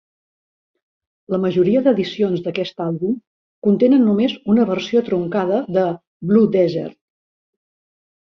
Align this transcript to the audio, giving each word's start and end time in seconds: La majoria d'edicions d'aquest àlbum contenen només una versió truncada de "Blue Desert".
La 1.33 1.39
majoria 1.43 1.81
d'edicions 1.87 2.39
d'aquest 2.45 2.81
àlbum 2.85 3.19
contenen 3.67 4.01
només 4.07 4.33
una 4.53 4.65
versió 4.71 5.03
truncada 5.11 5.59
de 5.77 5.83
"Blue 6.31 6.49
Desert". 6.57 6.97